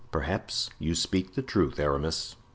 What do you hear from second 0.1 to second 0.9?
"Perhaps